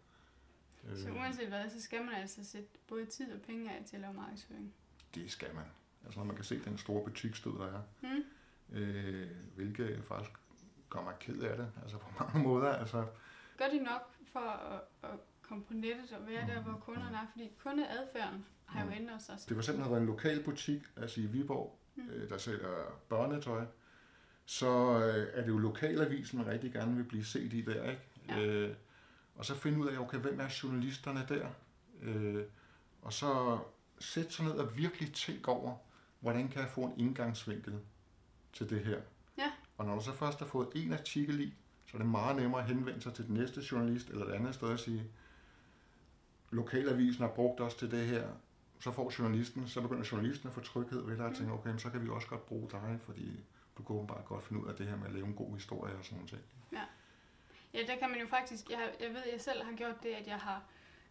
Øh, 0.90 0.98
så 0.98 1.10
uanset 1.10 1.48
hvad, 1.48 1.70
så 1.70 1.82
skal 1.82 2.04
man 2.04 2.14
altså 2.14 2.44
sætte 2.44 2.68
både 2.88 3.06
tid 3.06 3.32
og 3.32 3.40
penge 3.40 3.70
af 3.70 3.84
til 3.86 3.96
at 3.96 4.00
lave 4.02 4.14
markedsføring. 4.14 4.74
det 5.14 5.30
skal 5.30 5.54
man. 5.54 5.64
Altså 6.04 6.18
når 6.20 6.26
man 6.26 6.36
kan 6.36 6.44
se 6.44 6.64
den 6.64 6.78
store 6.78 7.04
butiksstød, 7.04 7.52
der 7.52 7.66
er, 7.66 7.82
Mm, 8.02 8.24
øh, 8.78 9.30
hvilket 9.54 10.04
faktisk 10.08 10.30
gør 10.90 11.02
mig 11.02 11.14
ked 11.20 11.38
af 11.40 11.56
det, 11.56 11.72
altså 11.82 11.98
på 11.98 12.24
mange 12.24 12.42
måder. 12.48 12.68
Altså, 12.72 13.06
gør 13.58 13.68
de 13.68 13.78
nok 13.78 14.14
for 14.32 14.40
at, 14.40 14.80
at 15.02 15.18
komme 15.42 15.64
på 15.64 15.74
nettet 15.74 16.12
og 16.12 16.26
være 16.26 16.46
der, 16.46 16.62
hvor 16.62 16.72
kunderne 16.84 17.16
er? 17.16 17.26
Fordi 17.32 17.50
kundeadfærden 17.58 18.44
har 18.66 18.80
jo 18.84 18.86
Mm. 18.86 18.92
ændret 18.96 19.22
sig. 19.22 19.38
Det 19.48 19.56
var 19.56 19.62
simpelthen 19.62 19.90
været 19.92 20.00
en 20.02 20.06
lokal 20.08 20.42
butik, 20.42 20.82
altså 20.96 21.20
i 21.20 21.26
Viborg, 21.26 21.78
Mm. 21.96 22.08
øh, 22.10 22.28
der 22.28 22.38
sælger 22.38 23.00
børnetøj. 23.08 23.64
Så 24.44 24.68
øh, 24.98 25.26
er 25.32 25.40
det 25.42 25.48
jo 25.48 25.58
lokalavisen, 25.58 26.38
man 26.38 26.46
rigtig 26.48 26.72
gerne 26.72 26.96
vil 26.96 27.04
blive 27.04 27.24
set 27.24 27.52
i 27.52 27.60
der, 27.60 27.90
ikke? 27.90 28.02
Ja. 28.28 28.40
Øh, 28.40 28.74
og 29.34 29.44
så 29.44 29.54
finde 29.54 29.78
ud 29.78 29.88
af, 29.88 29.98
okay, 29.98 30.18
hvem 30.18 30.40
er 30.40 30.48
journalisterne 30.62 31.26
der? 31.28 31.48
Øh, 32.02 32.44
og 33.02 33.12
så 33.12 33.58
sætte 33.98 34.32
sig 34.32 34.44
ned 34.44 34.52
og 34.52 34.76
virkelig 34.76 35.12
tænke 35.12 35.48
over, 35.48 35.76
hvordan 36.20 36.48
kan 36.48 36.62
jeg 36.62 36.70
få 36.70 36.80
en 36.80 37.00
indgangsvinkel 37.00 37.74
til 38.52 38.70
det 38.70 38.84
her? 38.84 39.00
Ja. 39.38 39.52
Og 39.78 39.86
når 39.86 39.94
du 39.94 40.04
så 40.04 40.12
først 40.12 40.38
har 40.38 40.46
fået 40.46 40.68
en 40.74 40.92
artikel 40.92 41.40
i, 41.40 41.54
så 41.86 41.96
er 41.96 41.98
det 41.98 42.10
meget 42.10 42.36
nemmere 42.36 42.62
at 42.62 42.68
henvende 42.68 43.00
sig 43.00 43.14
til 43.14 43.26
den 43.26 43.34
næste 43.34 43.62
journalist 43.72 44.08
eller 44.08 44.26
et 44.26 44.32
andet 44.32 44.54
sted 44.54 44.68
og 44.68 44.78
sige, 44.78 45.10
lokalavisen 46.50 47.22
har 47.22 47.30
brugt 47.30 47.60
os 47.60 47.74
til 47.74 47.90
det 47.90 48.06
her, 48.06 48.28
så 48.80 48.92
får 48.92 49.12
journalisten, 49.18 49.68
så 49.68 49.80
begynder 49.80 50.08
journalisten 50.12 50.48
at 50.48 50.54
få 50.54 50.60
tryghed 50.60 51.06
ved 51.06 51.16
dig 51.16 51.26
og 51.26 51.34
tænke, 51.34 51.52
okay, 51.52 51.78
så 51.78 51.90
kan 51.90 52.02
vi 52.02 52.08
også 52.08 52.28
godt 52.28 52.46
bruge 52.46 52.70
dig, 52.70 52.98
fordi 53.02 53.40
du 53.78 53.82
kan 53.82 53.96
åbenbart 53.96 54.24
godt 54.24 54.44
finde 54.44 54.62
ud 54.62 54.68
af 54.68 54.74
det 54.74 54.86
her 54.86 54.96
med 54.96 55.06
at 55.06 55.12
lave 55.12 55.26
en 55.26 55.34
god 55.34 55.54
historie 55.54 55.94
og 55.94 56.04
sådan 56.04 56.18
noget. 56.18 56.44
Ja, 56.72 56.82
der 57.88 57.96
kan 57.98 58.10
man 58.10 58.20
jo 58.20 58.26
faktisk, 58.26 58.70
jeg, 58.70 58.92
jeg 59.00 59.08
ved, 59.10 59.22
jeg 59.32 59.40
selv 59.40 59.62
har 59.64 59.72
gjort 59.72 60.02
det, 60.02 60.08
at 60.08 60.26
jeg 60.26 60.36
har, 60.36 60.62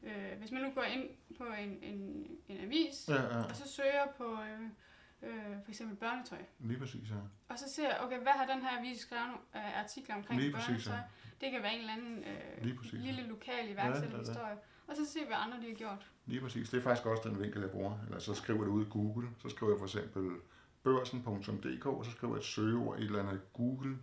øh, 0.03 0.37
hvis 0.39 0.51
man 0.51 0.61
nu 0.61 0.71
går 0.71 0.83
ind 0.83 1.09
på 1.37 1.43
en, 1.43 1.79
en, 1.81 2.27
en 2.47 2.57
avis, 2.63 3.05
Ja, 3.09 3.21
ja, 3.23 3.43
og 3.43 3.55
så 3.55 3.69
søger 3.69 4.05
på 4.17 4.23
øh, 4.23 4.61
øh, 5.29 5.55
for 5.63 5.69
eksempel 5.69 5.97
børnetøj, 5.97 6.37
lige 6.59 6.79
præcis, 6.79 7.09
ja. 7.09 7.15
og 7.49 7.59
så 7.59 7.65
ser 7.75 7.87
jeg, 7.89 7.99
okay, 8.01 8.19
hvad 8.19 8.31
har 8.31 8.45
den 8.45 8.61
her 8.61 8.79
avis 8.79 8.99
skrevet 8.99 9.31
øh, 9.55 9.79
artikler 9.79 10.15
omkring 10.15 10.41
Lige 10.41 10.53
præcis, 10.53 10.67
børnetøj? 10.67 10.95
ja. 10.95 11.01
Det 11.41 11.51
kan 11.51 11.63
være 11.63 11.73
en 11.73 11.79
eller 11.79 11.93
anden 11.93 12.23
øh, 12.23 12.63
Lige 12.63 12.75
præcis, 12.75 12.93
ja. 12.93 12.97
lille 12.99 13.23
lokal 13.27 13.65
Ja, 13.65 13.71
iværksætterhistorie. 13.73 14.57
Og 14.87 14.95
så 14.95 15.05
ser 15.05 15.19
vi, 15.19 15.25
hvad 15.27 15.37
andre 15.39 15.57
de 15.61 15.67
har 15.67 15.75
gjort. 15.75 16.07
Lige 16.25 16.41
præcis. 16.41 16.69
Det 16.69 16.77
er 16.77 16.81
faktisk 16.81 17.07
også 17.07 17.29
den 17.29 17.39
vinkel, 17.41 17.61
jeg 17.61 17.71
bruger. 17.71 17.97
Eller 18.05 18.19
så 18.19 18.33
skriver 18.33 18.59
jeg 18.59 18.65
det 18.65 18.71
ud 18.71 18.85
i 18.85 18.89
Google. 18.89 19.29
Så 19.41 19.49
skriver 19.49 19.71
jeg 19.71 19.79
for 19.79 19.85
eksempel 19.85 20.31
børsen.dk, 20.83 21.85
og 21.85 22.05
så 22.05 22.11
skriver 22.11 22.33
jeg 22.33 22.39
et 22.39 22.45
søgeord, 22.45 22.97
et 22.97 23.03
eller 23.03 23.19
andet 23.19 23.41
Google, 23.53 23.97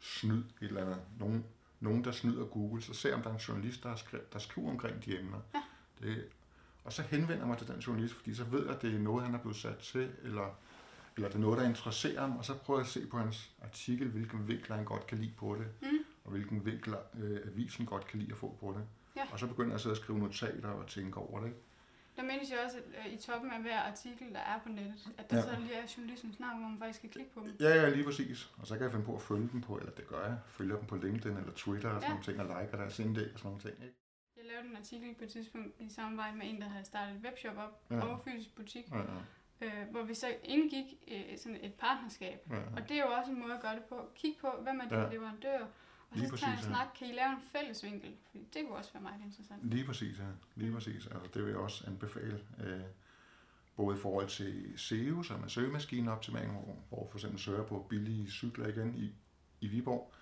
snyd, 0.00 0.38
et 0.38 0.44
eller 0.60 0.80
andet. 0.84 1.00
Nogen, 1.18 1.44
nogen 1.82 2.04
der 2.04 2.12
snyder 2.12 2.44
Google. 2.44 2.82
Så 2.82 2.94
ser 2.94 3.08
jeg, 3.08 3.16
om 3.16 3.22
der 3.22 3.30
er 3.30 3.34
en 3.34 3.40
journalist, 3.40 3.82
der, 3.82 3.88
har 3.88 4.02
der 4.32 4.38
skriver 4.38 4.70
omkring 4.70 5.04
de 5.04 5.18
emner. 5.18 5.38
Ja. 5.54 5.62
Det, 6.06 6.24
og 6.84 6.92
så 6.92 7.02
henvender 7.02 7.36
jeg 7.36 7.46
mig 7.46 7.58
til 7.58 7.68
den 7.68 7.78
journalist, 7.80 8.14
fordi 8.14 8.34
så 8.34 8.44
ved 8.44 8.64
jeg, 8.66 8.74
at 8.74 8.82
det 8.82 8.94
er 8.94 8.98
noget, 8.98 9.24
han 9.24 9.34
er 9.34 9.38
blevet 9.38 9.56
sat 9.56 9.78
til, 9.78 10.10
eller, 10.22 10.58
eller 11.16 11.28
det 11.28 11.34
er 11.36 11.40
noget, 11.40 11.58
der 11.58 11.68
interesserer 11.68 12.20
ham, 12.20 12.36
og 12.36 12.44
så 12.44 12.54
prøver 12.54 12.80
jeg 12.80 12.86
at 12.86 12.90
se 12.92 13.06
på 13.06 13.18
hans 13.18 13.50
artikel, 13.62 14.08
hvilken 14.08 14.48
vinkler 14.48 14.76
han 14.76 14.84
godt 14.84 15.06
kan 15.06 15.18
lide 15.18 15.32
på 15.38 15.56
det, 15.58 15.66
Mm. 15.90 15.98
og 16.24 16.30
hvilken 16.30 16.64
vinkler 16.66 16.98
øh, 17.22 17.40
avisen 17.52 17.86
godt 17.86 18.06
kan 18.06 18.18
lide 18.18 18.32
at 18.32 18.38
få 18.38 18.56
på 18.60 18.74
det. 18.78 18.84
Ja. 19.16 19.22
Og 19.32 19.38
så 19.38 19.46
begynder 19.46 19.68
jeg 19.70 19.74
at 19.74 19.80
sidde 19.80 19.92
og 19.92 19.96
skrive 19.96 20.18
notater 20.18 20.68
og 20.68 20.86
tænke 20.86 21.16
over 21.18 21.40
det. 21.40 21.46
Ikke? 21.46 21.58
Der 22.22 22.28
menes 22.32 22.50
jo 22.52 22.56
også, 22.64 22.76
at 22.78 23.06
øh, 23.06 23.12
i 23.12 23.16
toppen 23.16 23.50
af 23.50 23.60
hver 23.62 23.78
artikel, 23.80 24.32
der 24.34 24.38
er 24.40 24.58
på 24.62 24.68
nettet, 24.68 25.08
at 25.18 25.30
der 25.30 25.36
Ja. 25.36 25.42
så 25.42 25.56
lige 25.60 25.74
er 25.74 25.94
journalistens 25.96 26.40
navn, 26.40 26.58
hvor 26.60 26.68
man 26.68 26.78
faktisk 26.78 27.00
kan 27.00 27.10
klikke 27.10 27.30
på 27.32 27.40
dem. 27.40 27.56
Ja, 27.60 27.68
ja, 27.82 27.88
lige 27.88 28.04
præcis. 28.04 28.50
Og 28.58 28.66
så 28.66 28.74
kan 28.74 28.82
jeg 28.82 28.90
finde 28.92 29.04
på 29.04 29.14
at 29.16 29.22
følge 29.22 29.48
dem 29.52 29.60
på, 29.60 29.76
eller 29.76 29.92
det 29.92 30.06
gør 30.06 30.24
jeg, 30.26 30.36
følger 30.46 30.76
dem 30.76 30.86
på 30.86 30.96
LinkedIn 30.96 31.36
eller 31.36 31.52
Twitter 31.52 31.88
og 31.88 31.94
sådan 31.94 32.02
Ja. 32.02 32.08
nogle 32.08 32.24
ting, 32.24 32.40
og 32.40 32.62
liker 32.62 32.76
deres 32.76 32.98
indlæg 32.98 33.32
og 33.32 33.38
sådan 33.38 33.48
nogle 33.50 33.62
ting. 33.62 33.74
Ikke? 33.84 33.96
Jeg 34.36 34.44
lavede 34.50 34.68
en 34.68 34.76
artikel 34.76 35.14
på 35.14 35.24
et 35.24 35.30
tidspunkt 35.30 35.74
i 35.80 35.88
samarbejde 35.88 36.36
med 36.36 36.46
en, 36.50 36.60
der 36.60 36.68
havde 36.68 36.84
startet 36.84 37.16
et 37.16 37.22
webshop 37.24 37.56
op 37.56 37.82
Ja. 37.90 37.96
ja. 37.96 38.02
og 38.02 38.20
fysisk 38.24 38.54
butik. 38.56 38.84
Ja, 38.92 39.66
øh, 39.66 39.88
hvor 39.90 40.02
vi 40.02 40.14
så 40.14 40.26
indgik 40.44 40.86
øh, 41.08 41.38
sådan 41.38 41.58
et 41.62 41.74
partnerskab. 41.74 42.46
Ja. 42.50 42.56
Og 42.76 42.88
det 42.88 42.96
er 42.98 43.04
jo 43.06 43.10
også 43.18 43.30
en 43.30 43.40
måde 43.40 43.54
at 43.54 43.60
gøre 43.62 43.74
det 43.74 43.84
på. 43.84 44.08
Kig 44.14 44.34
på, 44.40 44.48
hvem 44.62 44.80
er 44.80 44.88
dine 44.88 45.00
Ja. 45.00 45.06
ja. 45.06 45.12
leverandører, 45.12 45.66
og 46.12 46.18
Lige 46.18 46.28
så 46.28 46.36
tage 46.36 46.52
en 46.52 46.62
snak. 46.62 46.86
Kan 46.98 47.08
I 47.08 47.12
lave 47.12 47.30
en 47.30 47.42
fælles 47.52 47.84
vinkel? 47.84 48.14
Fordi 48.26 48.48
det 48.54 48.62
kunne 48.66 48.78
også 48.78 48.92
være 48.92 49.02
meget 49.02 49.20
interessant. 49.24 49.70
Lige 49.70 49.84
præcis, 49.84 50.18
ja. 50.18 50.24
Lige 50.54 50.72
præcis. 50.72 51.06
Altså, 51.06 51.28
det 51.34 51.42
vil 51.42 51.50
jeg 51.50 51.58
også 51.58 51.84
anbefale. 51.86 52.40
Øh, 52.64 52.80
både 53.76 53.96
i 53.96 54.00
forhold 54.00 54.28
til 54.28 54.72
SEO, 54.76 55.22
som 55.22 55.42
er 55.42 55.48
søgemaskineoptimering, 55.48 56.52
hvor, 56.52 56.76
hvor 56.88 57.08
for 57.10 57.18
eksempel 57.18 57.40
søger 57.40 57.64
på 57.64 57.86
billige 57.88 58.30
cykler 58.30 58.66
igen 58.66 58.94
i, 58.94 59.14
i 59.60 59.66
Viborg, 59.66 60.12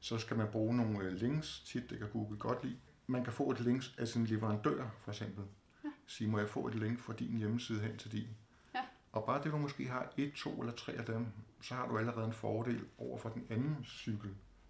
så 0.00 0.18
skal 0.18 0.36
man 0.36 0.48
bruge 0.52 0.76
nogle 0.76 1.04
øh, 1.04 1.12
links, 1.12 1.60
tit 1.66 1.90
det 1.90 1.98
kan 1.98 2.08
Google 2.08 2.38
godt 2.38 2.64
lide. 2.64 2.78
Man 3.06 3.24
kan 3.24 3.32
få 3.32 3.50
et 3.50 3.60
link 3.60 3.82
af 3.98 4.08
sin 4.08 4.26
leverandør, 4.26 4.88
for 5.00 5.10
eksempel. 5.10 5.44
Ja. 5.84 5.88
Sige, 6.06 6.30
må 6.30 6.38
jeg 6.38 6.48
få 6.48 6.66
et 6.66 6.74
link 6.74 7.00
fra 7.00 7.12
din 7.12 7.36
hjemmeside 7.38 7.80
hen 7.80 7.96
til 7.96 8.12
din? 8.12 8.28
Ja. 8.74 8.80
Og 9.12 9.24
bare 9.26 9.42
det, 9.44 9.52
du 9.52 9.58
måske 9.58 9.88
har 9.88 10.12
et, 10.16 10.32
to 10.32 10.60
eller 10.60 10.72
tre 10.72 10.92
af 10.92 11.04
dem, 11.04 11.26
så 11.62 11.74
har 11.74 11.88
du 11.88 11.98
allerede 11.98 12.26
en 12.26 12.32
fordel 12.32 12.84
over 12.98 13.18
for 13.18 13.28
den 13.28 13.46
anden 13.50 13.84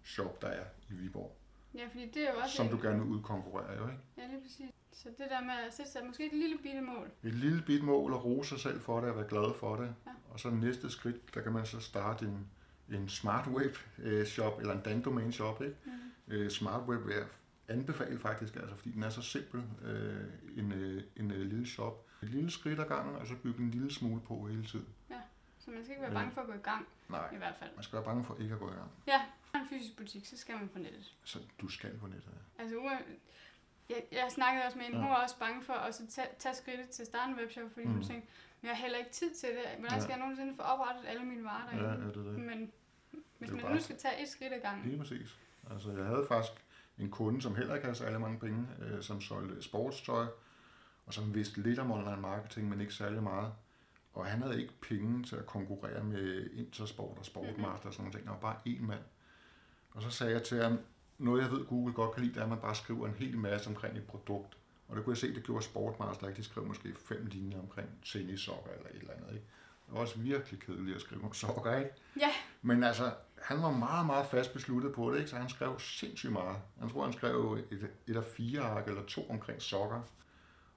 cykelshop, 0.07 0.41
der 0.41 0.47
er 0.47 0.63
i 0.89 0.93
Viborg, 0.93 1.37
Ja, 1.75 1.87
fordi 1.91 2.05
det 2.13 2.27
er 2.27 2.31
jo 2.33 2.39
også... 2.43 2.55
som 2.55 2.67
du 2.67 2.75
en- 2.75 2.81
gerne 2.81 2.99
vil 2.99 3.07
udkonkurrere, 3.07 3.77
jo 3.77 3.83
ikke? 3.87 3.99
Ja, 4.17 4.27
lige 4.27 4.41
præcis. 4.41 4.65
Så 4.93 5.09
det 5.09 5.25
der 5.29 5.41
med 5.41 5.53
at 5.67 5.73
sætte 5.73 5.91
sig 5.91 6.01
måske 6.05 6.25
et 6.25 6.33
lille 6.33 6.57
bitte 6.63 6.81
mål. 6.81 7.11
Et 7.23 7.33
lille 7.35 7.63
bit 7.65 7.83
mål 7.83 8.13
og 8.13 8.25
rose 8.25 8.49
sig 8.49 8.59
selv 8.59 8.79
for 8.81 9.01
det 9.01 9.09
og 9.09 9.15
være 9.15 9.27
glad 9.29 9.53
for 9.59 9.75
det. 9.75 9.95
Ja. 10.05 10.11
Og 10.29 10.39
så 10.39 10.49
næste 10.49 10.89
skridt, 10.89 11.35
der 11.35 11.41
kan 11.41 11.51
man 11.51 11.65
så 11.65 11.79
starte 11.79 12.25
en, 12.25 12.47
en 12.91 13.09
smart 13.09 13.47
web 13.47 13.75
øh, 13.97 14.25
shop 14.25 14.59
eller 14.59 14.73
en 14.73 14.81
dan 14.85 15.01
domain 15.01 15.31
shop. 15.31 15.61
Ikke? 15.61 15.75
Mm. 15.85 15.91
Øh, 16.33 16.49
smart 16.51 16.81
web 16.89 17.05
vil 17.07 17.15
jeg 17.15 17.25
anbefale 17.67 18.19
faktisk, 18.19 18.55
altså, 18.55 18.75
fordi 18.75 18.91
den 18.91 19.03
er 19.03 19.09
så 19.09 19.21
simpel, 19.21 19.63
øh, 19.85 20.23
en, 20.57 20.71
øh, 20.71 21.03
en 21.15 21.31
øh, 21.31 21.39
lille 21.41 21.67
shop. 21.67 22.05
Et 22.23 22.29
lille 22.29 22.51
skridt 22.51 22.79
ad 22.79 22.85
gangen, 22.85 23.15
og 23.15 23.27
så 23.27 23.33
bygge 23.43 23.59
en 23.63 23.71
lille 23.71 23.93
smule 23.93 24.21
på 24.21 24.47
hele 24.47 24.63
tiden. 24.65 24.85
Så 25.67 25.71
man 25.71 25.83
skal 25.83 25.91
ikke 25.91 26.01
være 26.01 26.11
Ja. 26.11 26.17
bange 26.17 26.31
for 26.31 26.41
at 26.41 26.47
gå 26.47 26.53
i 26.53 26.57
gang, 26.71 26.87
Nej, 27.09 27.33
i 27.33 27.37
hvert 27.37 27.55
fald. 27.59 27.69
man 27.75 27.83
skal 27.83 27.95
være 27.97 28.05
bange 28.05 28.23
for 28.25 28.35
ikke 28.39 28.53
at 28.53 28.59
gå 28.59 28.69
i 28.71 28.73
gang. 28.73 28.91
Ja, 29.07 29.21
har 29.53 29.59
en 29.61 29.67
fysisk 29.67 29.97
butik, 29.97 30.25
så 30.25 30.37
skal 30.37 30.55
man 30.55 30.67
på 30.69 30.79
nettet. 30.79 31.13
Så 31.23 31.39
du 31.61 31.69
skal 31.69 31.97
på 31.97 32.07
nettet. 32.07 32.29
ja. 32.57 32.61
Altså, 32.63 32.97
jeg, 33.89 34.03
jeg 34.11 34.27
snakkede 34.29 34.65
også 34.65 34.77
med 34.77 34.85
en, 34.85 34.91
Ja. 34.93 34.99
hun 34.99 35.09
var 35.09 35.23
også 35.23 35.39
bange 35.39 35.63
for 35.63 35.73
at 35.73 35.95
så 35.95 36.07
tage, 36.07 36.27
tage 36.39 36.55
skridtet 36.55 36.89
til 36.89 37.01
at 37.01 37.07
starte 37.07 37.31
en 37.31 37.39
webshop, 37.39 37.71
fordi 37.73 37.85
mm. 37.85 37.93
hun 37.93 38.03
tænkte, 38.03 38.29
men 38.61 38.67
jeg 38.67 38.75
har 38.75 38.81
heller 38.81 38.97
ikke 38.97 39.11
tid 39.11 39.33
til 39.35 39.49
det. 39.49 39.63
Hvordan 39.79 39.97
Ja. 39.97 39.99
skal 40.03 40.11
jeg 40.11 40.19
nogensinde 40.19 40.55
få 40.55 40.61
oprettet 40.61 41.03
alle 41.07 41.23
mine 41.23 41.43
varer 41.43 41.75
Ja, 41.77 41.83
derinde? 41.83 42.03
er 42.07 42.11
det 42.11 42.25
det? 42.25 42.39
Men 42.39 42.71
hvis 43.37 43.49
jo 43.49 43.55
man 43.55 43.63
bare- 43.63 43.73
nu 43.75 43.81
skal 43.81 43.97
tage 43.97 44.21
et 44.23 44.29
skridt 44.29 44.53
ad 44.53 44.59
gangen, 44.61 44.85
Lige 44.89 44.97
præcis. 44.99 45.37
Altså, 45.71 45.91
jeg 45.91 46.05
havde 46.05 46.25
faktisk 46.27 46.53
en 46.97 47.11
kunde, 47.11 47.41
som 47.41 47.55
heller 47.55 47.75
ikke 47.75 47.85
havde 47.85 47.97
særlig 47.97 48.21
mange 48.21 48.39
penge, 48.39 48.67
øh, 48.81 49.01
som 49.03 49.21
solgte 49.21 49.61
sportstøj, 49.63 50.25
og 51.05 51.13
som 51.13 51.33
vidste 51.35 51.61
lidt 51.61 51.79
om 51.79 51.91
online 51.91 52.21
marketing, 52.21 52.69
men 52.69 52.81
ikke 52.81 52.93
særlig 52.93 53.23
meget. 53.23 53.53
Og 54.17 54.25
han 54.25 54.41
havde 54.41 54.61
ikke 54.61 54.73
penge 54.81 55.23
til 55.23 55.35
at 55.35 55.45
konkurrere 55.45 56.03
med 56.03 56.49
Intersport 56.53 57.17
og 57.17 57.25
Sportmaster 57.25 57.87
og 57.87 57.93
sådan 57.93 58.11
noget. 58.11 58.25
Der 58.25 58.31
var 58.31 58.39
bare 58.39 58.55
én 58.67 58.81
mand. 58.81 58.99
Og 59.91 60.01
så 60.01 60.09
sagde 60.09 60.33
jeg 60.33 60.43
til 60.43 60.63
ham, 60.63 60.79
noget 61.17 61.41
jeg 61.41 61.51
ved, 61.51 61.65
Google 61.65 61.93
godt 61.93 62.11
kan 62.11 62.23
lide, 62.23 62.33
det 62.33 62.39
er, 62.39 62.43
at 62.43 62.49
man 62.49 62.59
bare 62.59 62.75
skriver 62.75 63.07
en 63.07 63.13
hel 63.13 63.37
masse 63.37 63.69
omkring 63.69 63.97
et 63.97 64.07
produkt. 64.07 64.57
Og 64.87 64.95
det 64.95 65.03
kunne 65.03 65.11
jeg 65.11 65.17
se, 65.17 65.35
det 65.35 65.43
gjorde 65.43 65.63
Sportmaster 65.63 66.27
ikke. 66.27 66.37
De 66.37 66.43
skrev 66.43 66.65
måske 66.65 66.95
fem 66.95 67.25
linjer 67.25 67.59
omkring 67.59 67.89
tennissokker 68.05 68.71
eller 68.71 68.89
et 68.89 68.95
eller 68.95 69.13
andet. 69.13 69.33
Ikke? 69.33 69.45
Det 69.85 69.93
var 69.93 69.99
også 69.99 70.19
virkelig 70.19 70.59
kedeligt 70.59 70.95
at 70.95 71.01
skrive 71.01 71.23
om 71.23 71.33
sokker, 71.33 71.77
ikke? 71.77 71.91
Ja. 72.19 72.31
Men 72.61 72.83
altså, 72.83 73.13
han 73.41 73.61
var 73.61 73.71
meget, 73.71 74.05
meget 74.05 74.25
fast 74.25 74.53
besluttet 74.53 74.93
på 74.93 75.11
det, 75.11 75.17
ikke? 75.17 75.29
så 75.29 75.35
han 75.35 75.49
skrev 75.49 75.79
sindssygt 75.79 76.33
meget. 76.33 76.57
Jeg 76.81 76.89
tror, 76.89 77.03
han 77.03 77.13
skrev 77.13 77.57
et, 77.71 77.89
et 78.07 78.15
af 78.15 78.23
fire 78.23 78.61
ark 78.61 78.87
eller 78.87 79.05
to 79.05 79.29
omkring 79.29 79.61
sokker. 79.61 80.01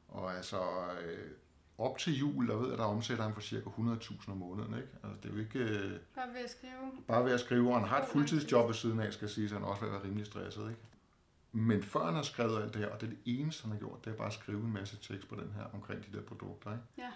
Og 0.08 0.36
altså, 0.36 0.60
øh, 1.02 1.30
op 1.80 1.98
til 1.98 2.18
jul, 2.18 2.48
der 2.48 2.56
ved 2.56 2.68
jeg, 2.68 2.78
der 2.78 2.84
omsætter 2.84 3.24
han 3.24 3.34
for 3.34 3.40
cirka 3.40 3.70
100.000 3.70 4.30
om 4.30 4.36
måneden. 4.36 4.74
Ikke? 4.74 4.88
Altså, 5.02 5.16
det 5.22 5.30
er 5.30 5.34
jo 5.34 5.40
ikke 5.40 5.58
øh, 5.58 6.00
bare 6.14 6.28
ved 6.28 6.40
at 6.44 6.50
skrive. 6.50 6.92
bare 7.06 7.24
ved 7.24 7.32
at 7.32 7.40
skrive, 7.40 7.68
og 7.74 7.80
han 7.80 7.88
har 7.88 8.02
et 8.02 8.08
fuldtidsjob 8.08 8.66
ved 8.68 8.74
siden 8.74 9.00
af, 9.00 9.12
skal 9.12 9.28
sige, 9.28 9.48
så 9.48 9.54
han 9.54 9.64
også 9.64 9.82
vil 9.82 9.92
være 9.92 10.04
rimelig 10.04 10.26
stresset. 10.26 10.68
Ikke? 10.70 10.80
Men 11.52 11.82
før 11.82 12.04
han 12.04 12.14
har 12.14 12.22
skrevet 12.22 12.62
alt 12.62 12.74
det 12.74 12.80
her, 12.82 12.88
og 12.88 13.00
det 13.00 13.06
er 13.06 13.10
det 13.10 13.18
eneste, 13.24 13.62
han 13.62 13.72
har 13.72 13.78
gjort, 13.78 14.04
det 14.04 14.10
er 14.12 14.16
bare 14.16 14.26
at 14.26 14.32
skrive 14.32 14.60
en 14.60 14.72
masse 14.72 14.96
tekst 14.96 15.28
på 15.28 15.34
den 15.34 15.52
her 15.56 15.64
omkring 15.72 16.06
de 16.06 16.16
der 16.16 16.22
produkter. 16.22 16.72
Ikke? 16.72 16.84
Ja. 16.98 17.10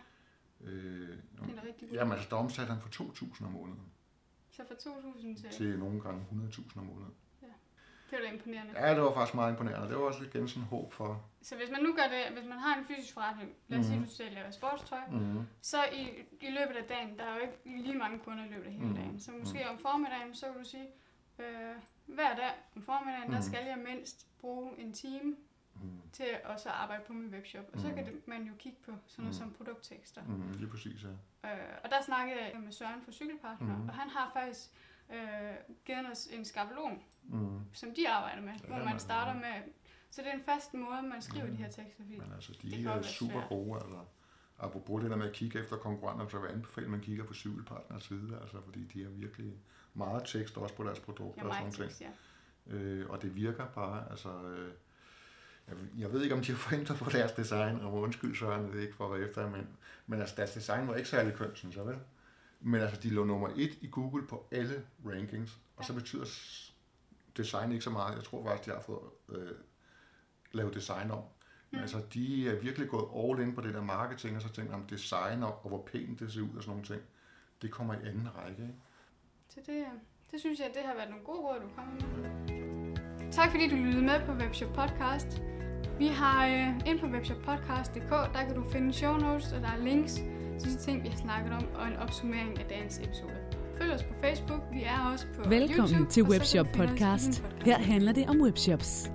Øh, 0.60 1.08
Det 1.08 1.18
er 1.58 1.66
rigtig 1.66 1.88
jamen 1.92 2.12
altså, 2.12 2.28
der 2.30 2.36
omsatte 2.36 2.72
han 2.72 2.82
for 2.82 3.02
2.000 3.04 3.44
om 3.46 3.52
måneden, 3.52 3.80
Så 4.50 4.62
fra 4.68 4.74
2.000 4.74 5.40
til... 5.40 5.50
til 5.50 5.78
nogle 5.78 6.00
gange 6.00 6.26
100.000 6.32 6.78
om 6.80 6.86
måneden. 6.86 7.14
Det 8.10 8.18
var 8.18 8.24
da 8.28 8.32
imponerende. 8.32 8.72
Ja, 8.86 8.94
det 8.94 9.02
var 9.02 9.14
faktisk 9.14 9.34
meget 9.34 9.50
imponerende. 9.52 9.88
Det 9.88 9.96
var 9.96 10.02
også 10.02 10.24
igen 10.24 10.48
sådan 10.48 10.62
håb 10.62 10.92
for... 10.92 11.22
Så 11.42 11.56
hvis 11.56 11.70
man 11.70 11.82
nu 11.82 11.92
gør 11.94 12.02
det, 12.02 12.36
hvis 12.38 12.48
man 12.48 12.58
har 12.58 12.78
en 12.78 12.84
fysisk 12.84 13.14
forretning, 13.14 13.52
lad 13.68 13.78
os 13.78 13.86
sige, 13.86 13.96
Mhm. 13.98 14.06
du 14.06 14.10
sælger 14.14 14.50
sportstøj, 14.50 14.98
Mm-hmm. 15.10 15.46
så 15.62 15.76
i, 15.92 16.02
i 16.40 16.50
løbet 16.50 16.76
af 16.76 16.84
dagen, 16.84 17.18
der 17.18 17.24
er 17.24 17.34
jo 17.34 17.40
ikke 17.40 17.82
lige 17.82 17.98
mange 17.98 18.18
kunder 18.18 18.44
i 18.44 18.48
løbet 18.48 18.66
af 18.66 18.72
hele 18.72 18.86
Mhm. 18.86 18.94
dagen. 18.96 19.20
Så 19.20 19.30
måske 19.32 19.68
om 19.70 19.78
formiddagen, 19.78 20.34
så 20.34 20.46
vil 20.52 20.64
du 20.64 20.68
sige, 20.68 20.86
øh, 21.38 21.74
hver 22.06 22.36
dag 22.36 22.50
om 22.76 22.82
formiddagen, 22.82 23.28
der 23.30 23.38
Mhm. 23.38 23.42
skal 23.48 23.64
jeg 23.66 23.78
mindst 23.78 24.26
bruge 24.40 24.70
en 24.78 24.92
time 24.92 25.36
Mm. 25.82 26.00
til 26.12 26.26
at 26.44 26.60
så 26.60 26.68
arbejde 26.68 27.02
på 27.06 27.12
min 27.12 27.30
webshop. 27.34 27.64
Og 27.72 27.80
så 27.80 27.86
Mhm. 27.86 27.96
kan 27.96 28.06
det, 28.06 28.28
man 28.28 28.42
jo 28.42 28.52
kigge 28.58 28.78
på 28.84 28.92
sådan 29.06 29.22
noget 29.24 29.40
Mhm. 29.40 29.44
som 29.44 29.52
produkttekster. 29.52 30.22
Mm, 30.26 30.52
lige 30.58 30.70
præcis, 30.70 31.02
ja. 31.44 31.48
Øh, 31.50 31.68
og 31.84 31.90
der 31.90 32.02
snakkede 32.02 32.40
jeg 32.44 32.60
med 32.60 32.72
Søren 32.72 33.02
fra 33.04 33.12
Cykelpartner, 33.12 33.76
Mhm. 33.76 33.88
og 33.88 33.94
han 33.94 34.08
har 34.10 34.30
faktisk 34.34 34.70
øh, 35.12 35.54
givet 35.86 36.06
os 36.12 36.26
en 36.26 36.44
skabelon, 36.44 37.02
Mm. 37.22 37.60
som 37.72 37.88
de 37.96 38.08
arbejder 38.08 38.42
med, 38.42 38.52
Ja, 38.62 38.66
hvor 38.68 38.84
man- 38.84 38.98
starter 39.00 39.34
med... 39.40 39.72
Så 40.10 40.22
det 40.22 40.28
er 40.30 40.34
en 40.34 40.44
fast 40.44 40.74
måde, 40.74 41.02
man 41.02 41.22
skriver 41.22 41.44
Mhm. 41.46 41.56
de 41.56 41.62
her 41.62 41.70
tekster, 41.70 42.02
fordi 42.02 42.18
Men 42.18 42.32
altså, 42.34 42.52
Det 42.52 42.62
de 42.62 42.82
kan 42.82 42.86
er 42.86 43.02
super 43.02 43.32
svært. 43.32 43.48
gode. 43.48 43.74
Altså, 43.80 43.98
apropos 44.58 45.02
det 45.02 45.10
der 45.10 45.16
med 45.16 45.26
at 45.28 45.32
kigge 45.32 45.58
efter 45.60 45.76
konkurrenter, 45.76 46.28
så 46.28 46.38
vil 46.38 46.46
jeg 46.46 46.54
anbefale, 46.56 46.84
at 46.86 46.90
man 46.90 47.00
kigger 47.00 47.24
på 47.24 47.34
cykelpartners 47.34 48.04
side, 48.04 48.38
altså, 48.42 48.56
fordi 48.64 48.84
de 48.84 49.02
har 49.02 49.10
virkelig 49.10 49.52
meget 49.94 50.22
tekst 50.26 50.56
også 50.58 50.74
på 50.74 50.84
deres 50.84 51.00
produkter 51.00 51.42
jeg 51.42 51.46
og 51.48 51.54
sådan 51.54 51.62
nogle 51.62 51.76
ting. 51.76 51.88
tekst, 51.88 52.00
ja. 52.70 52.74
Øh, 52.76 53.10
og 53.10 53.22
det 53.22 53.36
virker 53.36 53.66
bare, 53.66 54.10
altså... 54.10 54.28
Øh, 54.42 54.72
jeg, 55.68 55.76
jeg 55.98 56.12
ved 56.12 56.22
ikke, 56.22 56.34
om 56.34 56.40
de 56.40 56.50
har 56.52 56.58
forændret 56.58 56.98
på 56.98 57.10
deres 57.10 57.32
design, 57.32 57.80
og 57.80 57.92
undskyld 57.94 58.36
Søren, 58.36 58.64
det 58.72 58.78
er 58.78 58.82
ikke 58.82 58.94
for 58.94 59.06
at 59.12 59.20
være 59.20 59.28
efter, 59.28 59.50
men, 59.50 59.68
men 60.06 60.20
altså, 60.20 60.34
deres 60.36 60.50
design 60.52 60.88
var 60.88 60.94
ikke 60.94 61.08
særlig 61.08 61.34
kønt, 61.34 61.58
synes 61.58 61.76
jeg 61.76 61.86
vel? 61.86 61.96
Men 62.66 62.80
altså, 62.80 63.00
de 63.00 63.10
lå 63.10 63.24
nummer 63.24 63.48
et 63.56 63.78
i 63.80 63.88
Google 63.90 64.26
på 64.26 64.46
alle 64.52 64.84
rankings, 65.06 65.58
og 65.76 65.84
så 65.84 65.94
betyder 65.94 66.24
design 67.36 67.72
ikke 67.72 67.84
så 67.84 67.90
meget. 67.90 68.14
Jeg 68.16 68.24
tror 68.24 68.44
faktisk, 68.46 68.66
de 68.70 68.74
har 68.74 68.82
fået 68.82 69.10
øh, 69.28 69.50
lavet 70.52 70.74
design 70.74 71.10
om. 71.10 71.18
Men 71.18 71.78
Mm. 71.78 71.82
altså, 71.82 72.02
de 72.14 72.48
er 72.48 72.60
virkelig 72.60 72.88
gået 72.88 73.06
all 73.16 73.48
in 73.48 73.54
på 73.54 73.60
det 73.60 73.74
der 73.74 73.82
marketing, 73.82 74.36
og 74.36 74.42
så 74.42 74.48
tænker 74.48 74.74
om 74.74 74.82
design 74.86 75.42
og, 75.42 75.60
og 75.64 75.68
hvor 75.68 75.82
pænt 75.92 76.20
det 76.20 76.32
ser 76.32 76.40
ud 76.40 76.48
og 76.56 76.62
sådan 76.62 76.70
nogle 76.70 76.84
ting. 76.84 77.02
Det 77.62 77.70
kommer 77.70 77.94
i 77.94 77.96
anden 77.96 78.28
række, 78.36 78.62
ikke? 78.62 78.74
Så 79.48 79.60
det, 79.66 79.72
øh, 79.80 79.86
det 80.30 80.40
synes 80.40 80.60
jeg, 80.60 80.70
det 80.74 80.82
har 80.84 80.94
været 80.94 81.08
nogle 81.10 81.24
gode 81.24 81.38
råd, 81.38 81.60
du 81.60 81.68
kommer 81.76 81.92
med. 81.94 83.30
Tak 83.32 83.50
fordi 83.50 83.68
du 83.68 83.76
lyttede 83.76 84.04
med 84.04 84.26
på 84.26 84.32
Webshop 84.32 84.72
Podcast. 84.74 85.42
Vi 85.98 86.06
har 86.06 86.46
øh, 86.46 86.88
ind 86.90 87.00
på 87.00 87.06
webshoppodcast.dk, 87.06 88.10
der 88.34 88.44
kan 88.46 88.54
du 88.54 88.64
finde 88.70 88.92
show 88.92 89.16
notes, 89.16 89.52
og 89.52 89.60
der 89.60 89.68
er 89.68 89.76
links 89.76 90.18
til 90.58 90.72
de 90.72 90.76
ting, 90.76 91.02
vi 91.02 91.08
har 91.08 91.16
snakket 91.16 91.52
om, 91.52 91.66
og 91.74 91.86
en 91.86 91.96
opsummering 91.96 92.58
af 92.60 92.64
dagens 92.68 92.98
episode. 92.98 93.32
Følg 93.78 93.92
os 93.92 94.02
på 94.02 94.14
Facebook, 94.22 94.60
vi 94.72 94.82
er 94.82 95.10
også 95.12 95.26
på 95.36 95.48
Velkommen 95.48 95.94
YouTube, 95.94 96.10
til 96.10 96.22
Webshop 96.22 96.66
Podcast. 96.66 97.42
podcast. 97.42 97.64
Her 97.64 97.78
handler 97.78 98.12
det 98.12 98.28
om 98.28 98.40
webshops. 98.40 99.10